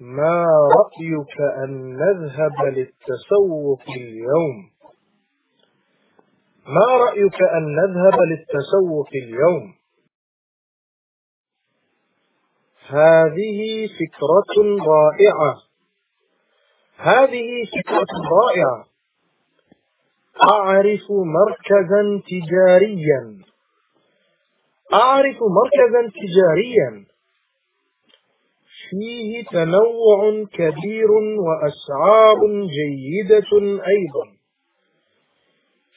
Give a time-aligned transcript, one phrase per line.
[0.00, 0.46] ما
[0.76, 4.70] رأيك أن نذهب للتسوق اليوم؟
[6.66, 9.74] ما رأيك أن نذهب للتسوق اليوم؟
[12.88, 15.54] هذه فكرة رائعة.
[16.96, 18.86] هذه فكرة رائعة.
[20.42, 23.38] أعرف مركزا تجاريا.
[24.92, 27.15] أعرف مركزا تجاريا.
[28.90, 31.10] فيه تنوع كبير
[31.46, 32.38] وأسعار
[32.76, 33.52] جيدة
[33.94, 34.26] أيضا.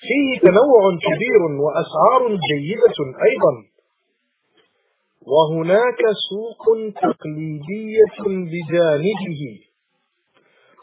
[0.01, 2.97] فيه تنوع كبير وأسعار جيدة
[3.29, 3.53] أيضا.
[5.21, 6.63] وهناك سوق
[7.01, 8.17] تقليدية
[8.51, 9.43] بجانبه.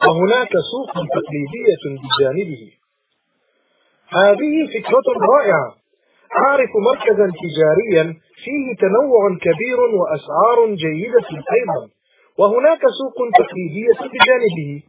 [0.07, 2.73] وهناك سوق تقليدية بجانبه.
[4.09, 5.77] هذه فكرة رائعة.
[6.47, 8.05] أعرف مركزا تجاريا
[8.45, 11.96] فيه تنوع كبير وأسعار جيدة أيضا.
[12.39, 14.83] وهناك سوق تقليدية بجانبه.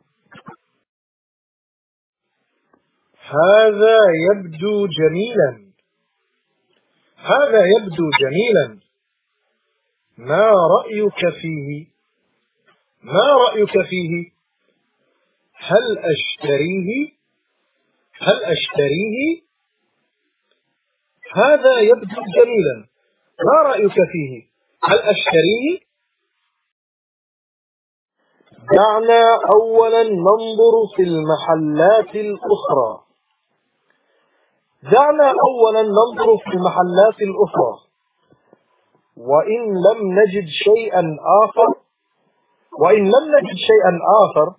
[3.20, 5.72] هذا يبدو جميلا.
[7.18, 8.80] هذا يبدو جميلا.
[10.18, 11.88] ما رأيك فيه؟
[13.04, 14.32] ما رأيك فيه؟
[15.54, 17.12] هل أشتريه؟
[18.22, 19.42] هل أشتريه؟
[21.34, 22.88] هذا يبدو جميلا.
[23.46, 24.48] ما رأيك فيه؟
[24.84, 25.87] هل أشتريه؟
[28.76, 33.00] دعنا أولا ننظر في المحلات الأخرى.
[34.84, 37.74] دعنا أولا ننظر في المحلات الأخرى.
[39.18, 41.04] وإن لم نجد شيئا
[41.44, 41.68] آخر
[42.80, 44.56] وإن لم نجد شيئا آخر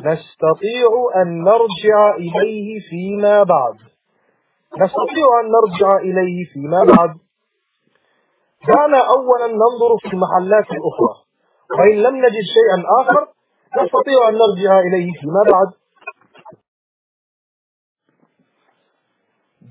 [0.00, 0.88] نستطيع
[1.22, 3.74] أن نرجع إليه فيما بعد.
[4.78, 7.14] نستطيع أن نرجع إليه فيما بعد.
[8.68, 11.31] دعنا أولا ننظر في المحلات الأخرى.
[11.78, 13.32] وإن لم نجد شيئا آخر
[13.82, 15.72] نستطيع أن نرجع إليه فيما بعد.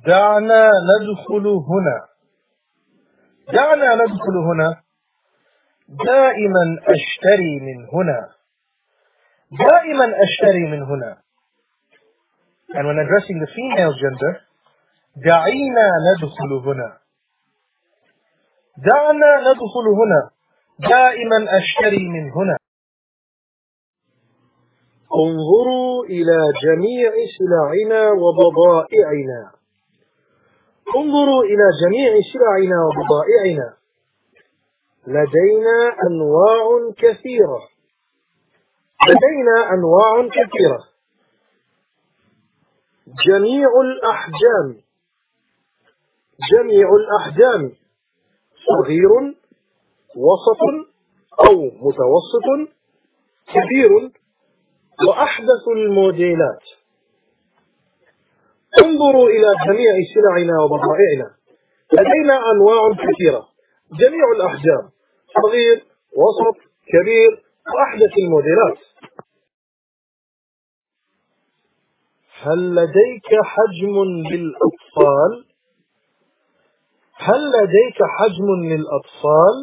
[0.07, 1.97] دعنا ندخل هنا.
[3.53, 4.81] دعنا ندخل هنا.
[5.89, 8.29] دائما أشتري من هنا.
[9.51, 11.21] دائما أشتري من هنا.
[12.73, 14.51] And when addressing the female gender
[15.15, 16.97] دعينا ندخل هنا.
[18.77, 20.40] دعنا ندخل هنا.
[20.89, 22.57] دائما أشتري من هنا.
[25.15, 29.51] انظروا إلى جميع سلعنا وبضائعنا.
[30.97, 33.73] انظروا إلى جميع سلعنا وبضائعنا.
[35.07, 37.59] لدينا أنواع كثيرة.
[39.07, 40.79] لدينا أنواع كثيرة.
[43.27, 44.81] جميع الأحجام.
[46.51, 47.71] جميع الأحجام.
[48.67, 49.40] صغير
[50.15, 50.61] وسط
[51.47, 52.47] أو متوسط
[53.47, 54.11] كبير
[55.07, 56.63] وأحدث الموديلات.
[58.83, 61.35] انظروا إلى جميع سلعنا وبضائعنا.
[61.93, 63.47] لدينا أنواع كثيرة.
[63.91, 64.89] جميع الأحجام.
[65.41, 65.77] صغير
[66.17, 66.57] وسط
[66.87, 67.43] كبير
[67.75, 68.77] وأحدث الموديلات.
[72.41, 73.95] هل لديك حجم
[74.31, 75.45] للأطفال؟
[77.15, 79.55] هل لديك حجم للأطفال؟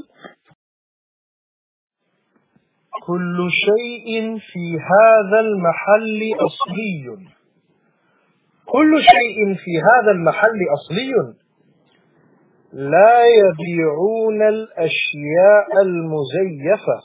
[3.06, 7.28] كل شيء في هذا المحل أصلي.
[8.66, 11.34] كل شيء في هذا المحل أصلي.
[12.72, 16.98] لا يبيعون الأشياء المزيفة.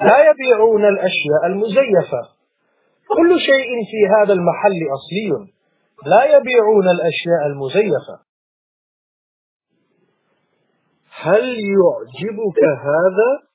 [0.00, 2.22] لا يبيعون الأشياء المزيفة.
[3.16, 5.52] كل شيء في هذا المحل أصلي.
[6.06, 8.16] لا يبيعون الأشياء المزيفة.
[11.22, 13.51] هل يعجبك هذا؟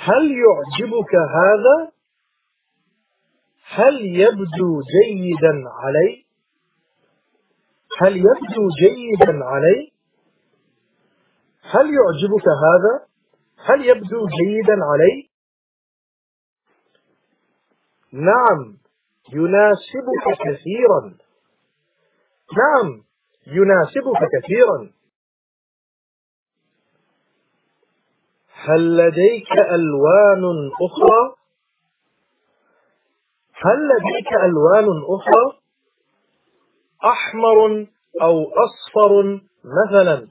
[0.00, 1.92] هل يعجبك هذا؟
[3.68, 6.24] هل يبدو جيدا علي؟
[8.00, 9.92] هل يبدو جيدا علي؟
[11.62, 13.06] هل يعجبك هذا؟
[13.66, 15.28] هل يبدو جيدا علي؟
[18.12, 18.78] نعم
[19.32, 21.14] يناسبك كثيرا.
[22.58, 23.02] نعم
[23.46, 24.97] يناسبك كثيرا.
[28.68, 31.34] هل لديك ألوان أخرى؟
[33.54, 35.58] هل لديك ألوان أخرى؟
[37.04, 37.86] أحمر
[38.22, 40.28] أو أصفر مثلا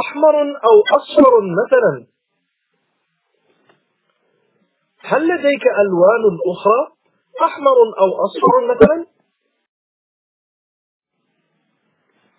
[0.00, 2.06] أحمر أو أصفر مثلا
[5.00, 6.96] هل لديك ألوان أخرى؟
[7.44, 9.06] أحمر أو أصفر مثلا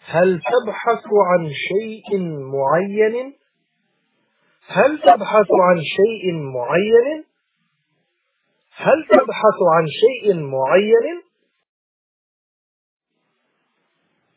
[0.05, 2.19] هل تبحث عن شيء
[2.53, 3.33] معين؟
[4.67, 7.23] هل تبحث عن شيء معين؟
[8.75, 11.21] هل تبحث عن شيء معين؟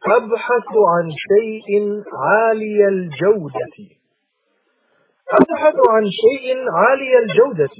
[0.06, 3.76] أبحث عن شيء عالي الجودة.
[5.32, 7.76] أبحث عن شيء عالي الجودة.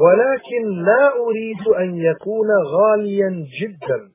[0.00, 3.30] ولكن لا أريد أن يكون غاليا
[3.60, 4.10] جدا.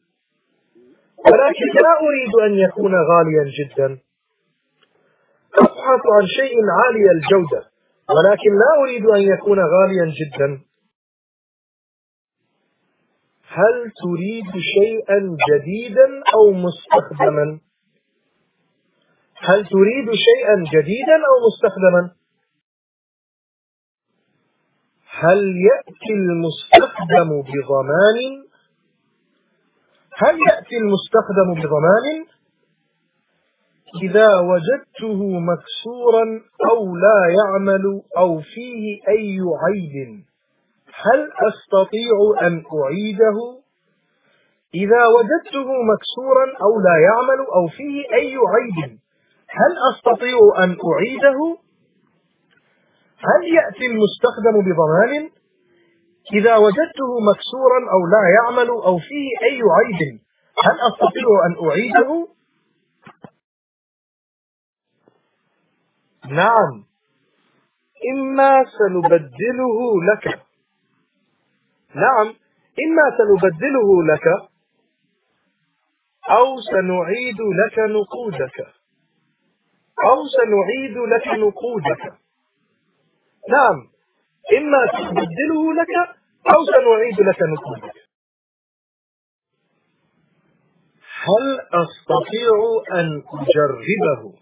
[1.25, 4.00] ولكن لا أريد أن يكون غاليا جدا.
[5.84, 7.62] أبحث عن شيء عالي الجودة
[8.16, 10.62] ولكن لا أريد أن يكون غاليا جدا.
[13.48, 15.20] هل تريد شيئا
[15.50, 17.60] جديدا أو مستخدما؟
[19.36, 22.12] هل تريد شيئا جديدا أو مستخدما؟
[25.10, 25.40] هل
[25.70, 28.18] يأتي المستخدم بضمان؟
[30.18, 32.26] هل يأتي المستخدم بضمان؟
[34.01, 36.25] إذا وجدته مكسورا
[36.72, 40.24] أو لا يعمل أو فيه أي عيب
[40.94, 43.38] هل أستطيع أن أعيده؟
[44.75, 49.00] إذا وجدته مكسورا أو لا يعمل أو فيه أي عيب
[49.50, 51.39] هل أستطيع أن أعيده؟
[53.18, 55.30] هل يأتي المستخدم بضمان؟
[56.34, 60.19] إذا وجدته مكسورا أو لا يعمل أو فيه أي عيب
[60.66, 62.28] هل أستطيع أن أعيده؟
[66.30, 66.84] نعم.
[68.14, 69.78] إما سنبدله
[70.14, 70.25] لك.
[71.96, 72.28] نعم.
[72.86, 74.28] إما سنبدله لك
[76.30, 78.60] أو سنعيد لك نقودك.
[80.06, 82.14] أو سنعيد لك نقودك.
[83.50, 83.88] نعم.
[84.58, 86.18] إما سنبدله لك
[86.54, 88.04] أو سنعيد لك نقودك.
[91.24, 92.56] هل أستطيع
[93.00, 94.34] أن أجربه؟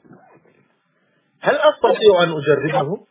[1.41, 3.05] هل أستطيع أن أجربه؟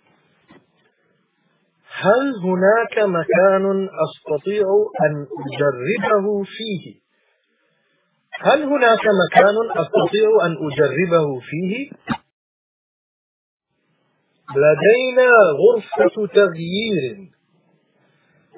[2.01, 4.67] هل هناك مكان أستطيع
[5.01, 7.01] أن أجربه فيه؟
[8.33, 11.91] هل هناك مكان أستطيع أن أجربه فيه؟
[14.57, 15.31] لدينا
[15.61, 17.31] غرفة تغيير.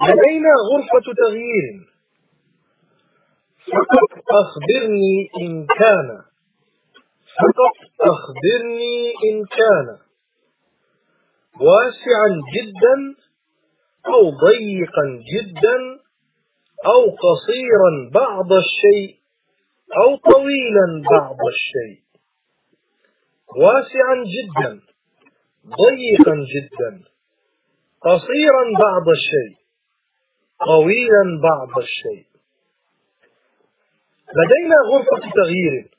[0.03, 1.93] لدينا غرفة تغيير.
[3.73, 6.31] فقط أخبرني إن كان.
[7.40, 9.99] فقط أخبرني إن كان
[11.61, 12.96] واسعا جدا
[14.06, 15.79] أو ضيقا جدا
[16.87, 19.23] أو قصيرا بعض الشيء
[19.96, 22.02] أو طويلا بعض الشيء.
[23.56, 24.81] واسعا جدا
[25.67, 27.05] ضيقا جدا
[28.00, 29.56] قصيرا بعض الشيء
[30.67, 32.26] طويلا بعض الشيء.
[34.37, 35.90] لدينا غرفة تغيير.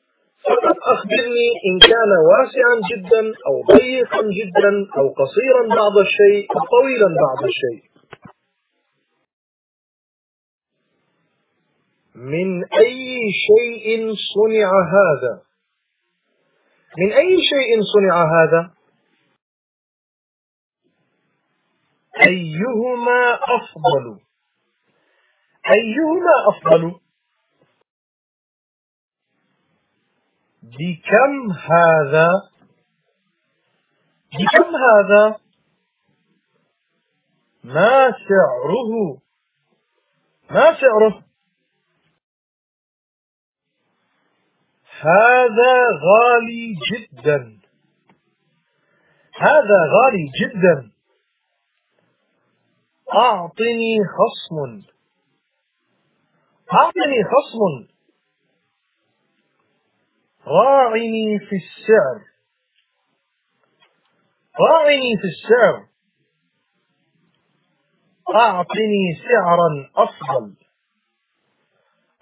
[0.49, 7.07] فقط أخبرني إن كان واسعا جدا أو ضيقا جدا أو قصيرا بعض الشيء أو طويلا
[7.07, 7.93] بعض الشيء.
[12.15, 15.41] من أي شيء صنع هذا؟
[16.97, 18.71] من أي شيء صنع هذا؟
[22.27, 24.19] أيهما أفضل؟
[25.71, 27.02] أيهما أفضل؟
[30.63, 32.29] بكم هذا؟
[34.33, 35.37] بكم هذا؟
[37.63, 39.17] ما سعره
[40.51, 41.23] ما سعره
[45.01, 47.59] هذا غالي جدا.
[49.35, 50.91] هذا غالي جدا.
[53.13, 54.81] أعطني خصم.
[56.73, 57.92] أعطني خصم.
[60.47, 62.21] راعني في السعر
[64.59, 65.93] راعني في السعر
[68.35, 70.55] أعطني سعرا أفضل.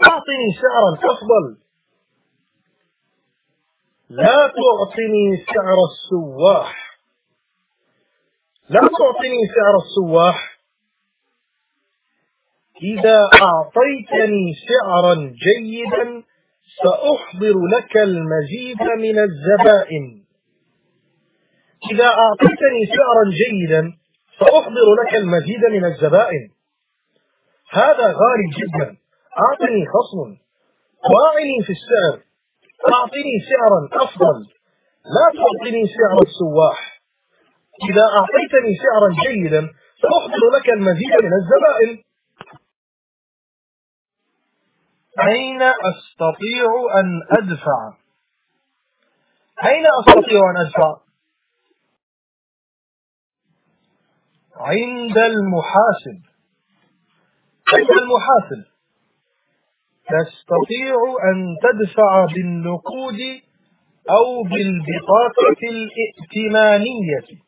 [0.08, 1.58] أعطني سعرا أفضل.
[4.10, 6.98] لا تعطني سعر السواح.
[8.70, 10.58] لا تعطني سعر السواح.
[12.84, 16.24] إذا أعطيتني سعرا جيدا
[16.80, 20.24] سأحضر لك المزيد من الزبائن.
[21.92, 23.94] إذا أعطيتني سعرا جيدا
[24.40, 26.50] سأحضر لك المزيد من الزبائن.
[27.72, 28.98] هذا غالي جدا.
[29.44, 30.30] أعطني خصم.
[31.14, 32.18] واعني في السعر.
[32.94, 34.38] أعطني سعرا أفضل.
[35.16, 37.02] لا تعطني سعر السواح.
[37.90, 39.62] إذا أعطيتني سعرا جيدا
[40.02, 42.11] سأحضر لك المزيد من الزبائن.
[45.20, 47.94] أين أستطيع أن أدفع؟
[49.64, 50.98] أين أستطيع أن أدفع؟
[54.56, 56.22] عند المحاسب.
[57.74, 58.72] عند المحاسب.
[60.04, 60.96] تستطيع
[61.32, 63.20] أن تدفع بالنقود
[64.10, 67.42] أو بالبطاقة الائتمانية.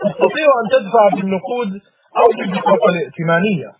[0.00, 1.80] تستطيع أن تدفع بالنقود
[2.16, 3.79] أو بالبطاقة الائتمانية.